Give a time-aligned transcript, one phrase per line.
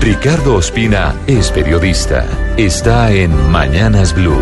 [0.00, 2.26] Ricardo Ospina es periodista.
[2.56, 4.38] Está en Mañanas Blue.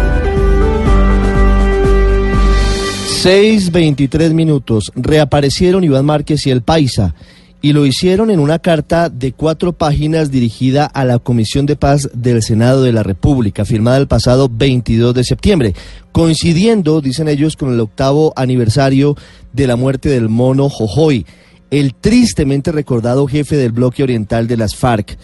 [3.22, 4.92] 6.23 minutos.
[4.94, 7.14] Reaparecieron Iván Márquez y el Paisa.
[7.62, 12.10] Y lo hicieron en una carta de cuatro páginas dirigida a la Comisión de Paz
[12.12, 15.74] del Senado de la República, firmada el pasado 22 de septiembre,
[16.12, 19.16] coincidiendo, dicen ellos, con el octavo aniversario
[19.52, 21.24] de la muerte del mono Jojoy,
[21.70, 25.16] el tristemente recordado jefe del bloque oriental de las FARC.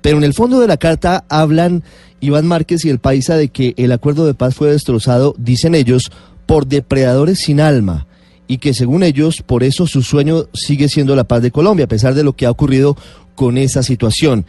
[0.00, 1.82] Pero en el fondo de la carta hablan
[2.20, 6.10] Iván Márquez y el Paisa de que el acuerdo de paz fue destrozado, dicen ellos,
[6.46, 8.06] por depredadores sin alma
[8.48, 11.88] y que según ellos, por eso su sueño sigue siendo la paz de Colombia, a
[11.88, 12.96] pesar de lo que ha ocurrido
[13.34, 14.46] con esa situación.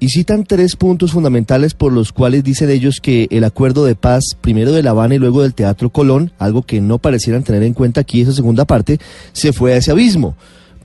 [0.00, 4.36] Y citan tres puntos fundamentales por los cuales dicen ellos que el acuerdo de paz,
[4.40, 7.74] primero de La Habana y luego del Teatro Colón, algo que no parecieran tener en
[7.74, 9.00] cuenta aquí, esa segunda parte,
[9.32, 10.36] se fue a ese abismo.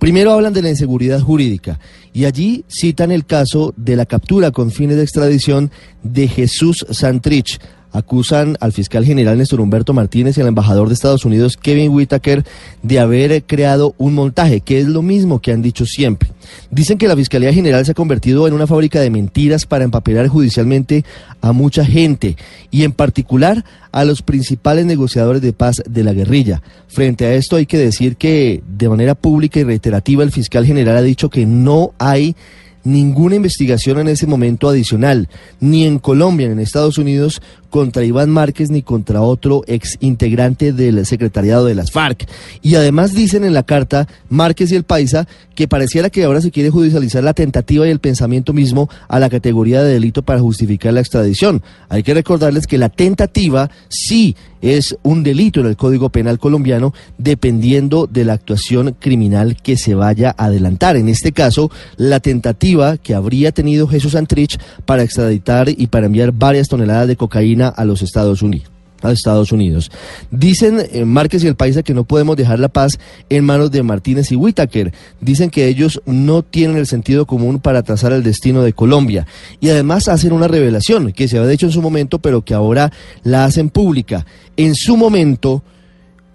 [0.04, 1.80] Primero hablan de la inseguridad jurídica
[2.12, 5.72] y allí citan el caso de la captura con fines de extradición
[6.04, 7.58] de Jesús Santrich,
[7.94, 12.44] acusan al fiscal general Néstor Humberto Martínez y al embajador de Estados Unidos Kevin Whitaker
[12.82, 16.30] de haber creado un montaje, que es lo mismo que han dicho siempre.
[16.72, 20.28] Dicen que la Fiscalía General se ha convertido en una fábrica de mentiras para empapelar
[20.28, 21.06] judicialmente
[21.42, 22.36] a mucha gente
[22.72, 26.62] y en particular a los principales negociadores de paz de la guerrilla.
[26.88, 30.98] Frente a esto hay que decir que de manera pública y reiterativa el fiscal general
[30.98, 32.36] ha dicho que no hay
[32.84, 37.42] ninguna investigación en ese momento adicional, ni en Colombia, ni en Estados Unidos,
[37.74, 42.28] contra Iván Márquez ni contra otro ex integrante del secretariado de las FARC.
[42.62, 46.52] Y además dicen en la carta Márquez y el Paisa que pareciera que ahora se
[46.52, 50.94] quiere judicializar la tentativa y el pensamiento mismo a la categoría de delito para justificar
[50.94, 51.64] la extradición.
[51.90, 56.94] Hay que recordarles que la tentativa sí es un delito en el Código Penal colombiano
[57.18, 60.96] dependiendo de la actuación criminal que se vaya a adelantar.
[60.96, 66.32] En este caso, la tentativa que habría tenido Jesús Antrich para extraditar y para enviar
[66.32, 68.73] varias toneladas de cocaína a los Estados Unidos
[69.10, 69.92] a Estados Unidos.
[70.32, 73.00] Dicen eh, Márquez y el Paisa que no podemos dejar la paz
[73.30, 74.94] en manos de Martínez y Whitaker.
[75.22, 79.28] Dicen que ellos no tienen el sentido común para trazar el destino de Colombia.
[79.60, 82.92] Y además hacen una revelación que se había hecho en su momento, pero que ahora
[83.24, 84.26] la hacen pública.
[84.56, 85.64] En su momento,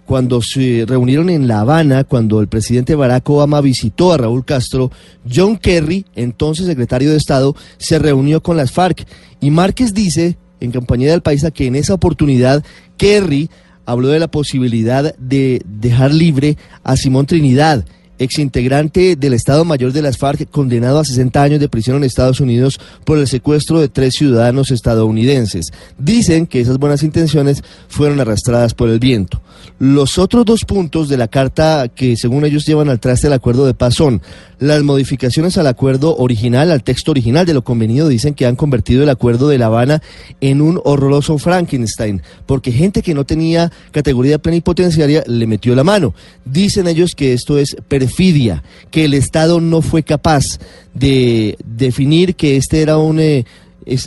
[0.09, 4.91] cuando se reunieron en La Habana, cuando el presidente Barack Obama visitó a Raúl Castro,
[5.31, 9.07] John Kerry, entonces secretario de Estado, se reunió con las FARC.
[9.41, 12.65] Y Márquez dice en compañía del Paisa que en esa oportunidad
[12.97, 13.51] Kerry
[13.87, 17.85] habló de la posibilidad de dejar libre a Simón Trinidad,
[18.19, 22.41] exintegrante del Estado Mayor de las FARC, condenado a 60 años de prisión en Estados
[22.41, 25.73] Unidos por el secuestro de tres ciudadanos estadounidenses.
[25.99, 29.41] Dicen que esas buenas intenciones fueron arrastradas por el viento.
[29.79, 33.67] Los otros dos puntos de la carta que según ellos llevan al traste del acuerdo
[33.67, 34.23] de paz son
[34.59, 39.05] las modificaciones al acuerdo original, al texto original de lo convenido, dicen que han convertido
[39.05, 40.03] el acuerdo de La Habana
[40.41, 46.15] en un horroroso Frankenstein, porque gente que no tenía categoría plenipotenciaria le metió la mano.
[46.45, 47.77] Dicen ellos que esto es
[48.09, 50.59] perfidia, que el Estado no fue capaz
[50.95, 53.21] de definir que este era un...
[53.21, 53.45] Eh,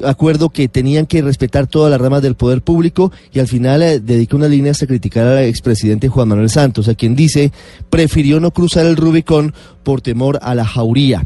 [0.05, 3.99] acuerdo que tenían que respetar todas las ramas del poder público y al final eh,
[3.99, 7.51] dedica unas líneas a criticar al expresidente Juan Manuel Santos, a quien dice
[7.89, 11.25] prefirió no cruzar el Rubicón por temor a la jauría.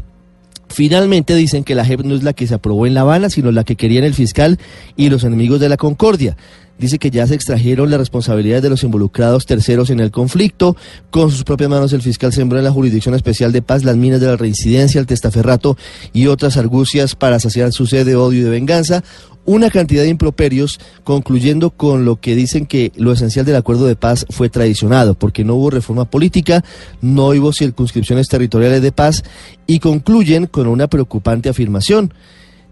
[0.68, 3.50] Finalmente dicen que la JEP no es la que se aprobó en La Habana, sino
[3.52, 4.58] la que querían el fiscal
[4.96, 6.36] y los enemigos de la concordia.
[6.78, 10.76] Dice que ya se extrajeron las responsabilidades de los involucrados terceros en el conflicto.
[11.10, 14.20] Con sus propias manos el fiscal sembró en la Jurisdicción Especial de Paz las minas
[14.20, 15.78] de la reincidencia, el testaferrato
[16.12, 19.02] y otras argucias para saciar su sed de odio y de venganza
[19.46, 23.96] una cantidad de improperios, concluyendo con lo que dicen que lo esencial del acuerdo de
[23.96, 26.64] paz fue traicionado, porque no hubo reforma política,
[27.00, 29.24] no hubo circunscripciones territoriales de paz,
[29.66, 32.12] y concluyen con una preocupante afirmación.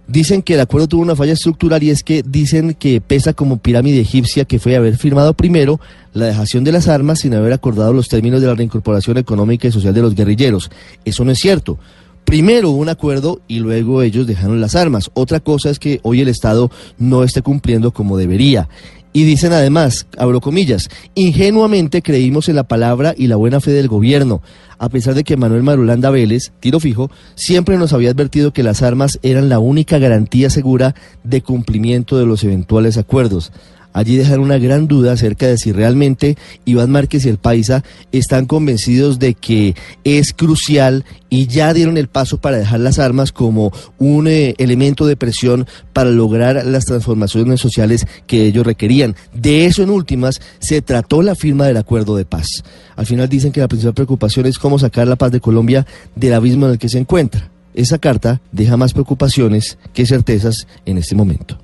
[0.06, 3.56] Dicen que el acuerdo tuvo una falla estructural y es que dicen que pesa como
[3.56, 5.80] pirámide egipcia que fue haber firmado primero
[6.12, 9.72] la dejación de las armas sin haber acordado los términos de la reincorporación económica y
[9.72, 10.70] social de los guerrilleros.
[11.06, 11.78] Eso no es cierto
[12.24, 15.10] primero hubo un acuerdo y luego ellos dejaron las armas.
[15.14, 18.68] Otra cosa es que hoy el Estado no esté cumpliendo como debería.
[19.16, 23.86] Y dicen además, abro comillas, ingenuamente creímos en la palabra y la buena fe del
[23.86, 24.42] gobierno,
[24.76, 28.82] a pesar de que Manuel Marulanda Vélez, tiro fijo, siempre nos había advertido que las
[28.82, 33.52] armas eran la única garantía segura de cumplimiento de los eventuales acuerdos.
[33.94, 38.46] Allí dejan una gran duda acerca de si realmente Iván Márquez y el Paisa están
[38.46, 43.72] convencidos de que es crucial y ya dieron el paso para dejar las armas como
[43.98, 49.14] un eh, elemento de presión para lograr las transformaciones sociales que ellos requerían.
[49.32, 52.48] De eso en últimas se trató la firma del acuerdo de paz.
[52.96, 55.86] Al final dicen que la principal preocupación es cómo sacar la paz de Colombia
[56.16, 57.48] del abismo en el que se encuentra.
[57.74, 61.63] esa carta deja más preocupaciones que certezas en este momento.